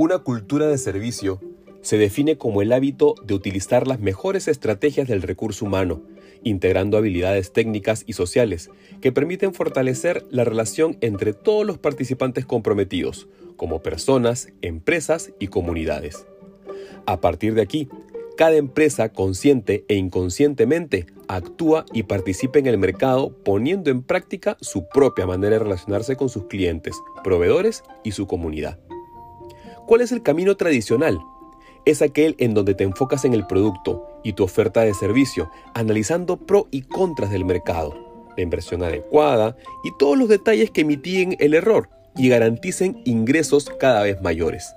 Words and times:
Una 0.00 0.20
cultura 0.20 0.68
de 0.68 0.78
servicio 0.78 1.40
se 1.80 1.98
define 1.98 2.38
como 2.38 2.62
el 2.62 2.72
hábito 2.72 3.16
de 3.24 3.34
utilizar 3.34 3.88
las 3.88 3.98
mejores 3.98 4.46
estrategias 4.46 5.08
del 5.08 5.22
recurso 5.22 5.64
humano, 5.64 6.02
integrando 6.44 6.96
habilidades 6.96 7.52
técnicas 7.52 8.04
y 8.06 8.12
sociales 8.12 8.70
que 9.00 9.10
permiten 9.10 9.54
fortalecer 9.54 10.24
la 10.30 10.44
relación 10.44 10.96
entre 11.00 11.32
todos 11.32 11.66
los 11.66 11.78
participantes 11.78 12.46
comprometidos, 12.46 13.26
como 13.56 13.82
personas, 13.82 14.50
empresas 14.62 15.32
y 15.40 15.48
comunidades. 15.48 16.26
A 17.04 17.20
partir 17.20 17.54
de 17.54 17.62
aquí, 17.62 17.88
cada 18.36 18.54
empresa 18.54 19.08
consciente 19.08 19.84
e 19.88 19.96
inconscientemente 19.96 21.06
actúa 21.26 21.86
y 21.92 22.04
participa 22.04 22.60
en 22.60 22.68
el 22.68 22.78
mercado 22.78 23.30
poniendo 23.44 23.90
en 23.90 24.04
práctica 24.04 24.58
su 24.60 24.88
propia 24.88 25.26
manera 25.26 25.54
de 25.54 25.64
relacionarse 25.64 26.14
con 26.14 26.28
sus 26.28 26.44
clientes, 26.44 26.94
proveedores 27.24 27.82
y 28.04 28.12
su 28.12 28.28
comunidad. 28.28 28.78
¿Cuál 29.88 30.02
es 30.02 30.12
el 30.12 30.22
camino 30.22 30.54
tradicional? 30.54 31.18
Es 31.86 32.02
aquel 32.02 32.36
en 32.38 32.52
donde 32.52 32.74
te 32.74 32.84
enfocas 32.84 33.24
en 33.24 33.32
el 33.32 33.46
producto 33.46 34.06
y 34.22 34.34
tu 34.34 34.44
oferta 34.44 34.82
de 34.82 34.92
servicio, 34.92 35.50
analizando 35.72 36.36
pro 36.36 36.68
y 36.70 36.82
contras 36.82 37.30
del 37.30 37.46
mercado, 37.46 38.26
la 38.36 38.42
inversión 38.42 38.82
adecuada 38.82 39.56
y 39.82 39.90
todos 39.98 40.18
los 40.18 40.28
detalles 40.28 40.70
que 40.70 40.84
mitiguen 40.84 41.36
el 41.40 41.54
error 41.54 41.88
y 42.18 42.28
garanticen 42.28 43.00
ingresos 43.06 43.72
cada 43.80 44.02
vez 44.02 44.20
mayores. 44.20 44.74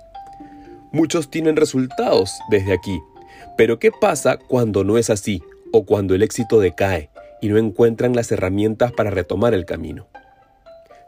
Muchos 0.92 1.30
tienen 1.30 1.56
resultados 1.56 2.32
desde 2.48 2.72
aquí, 2.72 2.98
pero 3.58 3.78
¿qué 3.78 3.90
pasa 3.92 4.38
cuando 4.38 4.82
no 4.82 4.96
es 4.96 5.10
así 5.10 5.42
o 5.72 5.84
cuando 5.84 6.14
el 6.14 6.22
éxito 6.22 6.58
decae 6.58 7.10
y 7.42 7.50
no 7.50 7.58
encuentran 7.58 8.16
las 8.16 8.32
herramientas 8.32 8.92
para 8.92 9.10
retomar 9.10 9.52
el 9.52 9.66
camino? 9.66 10.06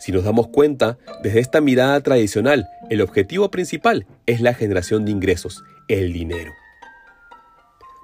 Si 0.04 0.12
nos 0.12 0.24
damos 0.24 0.48
cuenta, 0.48 0.98
desde 1.22 1.40
esta 1.40 1.62
mirada 1.62 1.98
tradicional, 2.02 2.68
el 2.90 3.00
objetivo 3.00 3.50
principal 3.50 4.06
es 4.26 4.42
la 4.42 4.52
generación 4.52 5.06
de 5.06 5.12
ingresos, 5.12 5.64
el 5.88 6.12
dinero. 6.12 6.52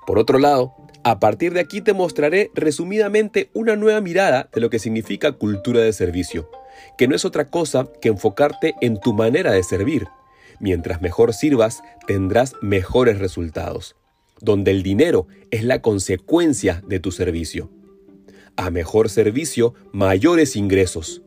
Por 0.06 0.19
otro 0.19 0.39
lado, 0.39 0.75
a 1.05 1.21
partir 1.21 1.53
de 1.53 1.61
aquí 1.61 1.83
te 1.83 1.93
mostraré 1.93 2.51
resumidamente 2.55 3.51
una 3.53 3.77
nueva 3.77 4.01
mirada 4.01 4.48
de 4.51 4.62
lo 4.62 4.71
que 4.71 4.78
significa 4.78 5.33
cultura 5.33 5.81
de 5.83 5.93
servicio, 5.93 6.51
que 6.97 7.06
no 7.06 7.15
es 7.15 7.27
otra 7.27 7.51
cosa 7.51 7.87
que 8.01 8.09
enfocarte 8.09 8.77
en 8.81 8.98
tu 8.98 9.12
manera 9.12 9.53
de 9.53 9.62
servir. 9.62 10.09
Mientras 10.59 11.03
mejor 11.03 11.34
sirvas, 11.34 11.83
tendrás 12.06 12.55
mejores 12.62 13.19
resultados, 13.19 13.95
donde 14.41 14.71
el 14.71 14.83
dinero 14.83 15.27
es 15.51 15.65
la 15.65 15.83
consecuencia 15.83 16.83
de 16.87 16.98
tu 16.98 17.12
servicio. 17.12 17.71
A 18.56 18.71
mejor 18.71 19.11
servicio, 19.11 19.75
mayores 19.93 20.56
ingresos. 20.56 21.21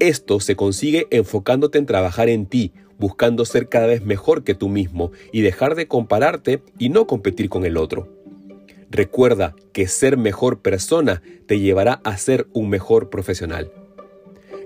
Esto 0.00 0.38
se 0.38 0.54
consigue 0.54 1.08
enfocándote 1.10 1.78
en 1.78 1.86
trabajar 1.86 2.28
en 2.28 2.46
ti, 2.46 2.72
buscando 2.98 3.44
ser 3.44 3.68
cada 3.68 3.86
vez 3.86 4.04
mejor 4.04 4.44
que 4.44 4.54
tú 4.54 4.68
mismo 4.68 5.10
y 5.32 5.40
dejar 5.40 5.74
de 5.74 5.88
compararte 5.88 6.62
y 6.78 6.88
no 6.88 7.06
competir 7.06 7.48
con 7.48 7.64
el 7.64 7.76
otro. 7.76 8.08
Recuerda 8.90 9.56
que 9.72 9.88
ser 9.88 10.16
mejor 10.16 10.60
persona 10.60 11.22
te 11.46 11.58
llevará 11.58 12.00
a 12.04 12.16
ser 12.16 12.46
un 12.52 12.70
mejor 12.70 13.10
profesional. 13.10 13.72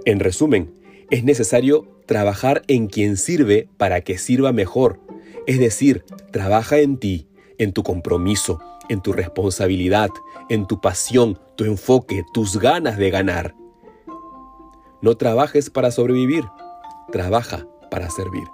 En 0.04 0.20
resumen, 0.20 0.74
es 1.10 1.24
necesario 1.24 1.88
trabajar 2.06 2.62
en 2.68 2.86
quien 2.86 3.16
sirve 3.16 3.68
para 3.78 4.02
que 4.02 4.18
sirva 4.18 4.52
mejor. 4.52 5.00
Es 5.46 5.58
decir, 5.58 6.04
trabaja 6.30 6.78
en 6.78 6.98
ti, 6.98 7.26
en 7.58 7.72
tu 7.72 7.82
compromiso, 7.82 8.60
en 8.88 9.00
tu 9.00 9.12
responsabilidad, 9.12 10.10
en 10.48 10.66
tu 10.66 10.80
pasión, 10.80 11.38
tu 11.56 11.64
enfoque, 11.64 12.22
tus 12.32 12.58
ganas 12.58 12.98
de 12.98 13.10
ganar. 13.10 13.54
No 15.02 15.16
trabajes 15.16 15.68
para 15.68 15.90
sobrevivir, 15.90 16.44
trabaja 17.10 17.66
para 17.90 18.08
servir. 18.08 18.44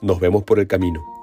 Nos 0.00 0.20
vemos 0.20 0.44
por 0.44 0.60
el 0.60 0.68
camino. 0.68 1.13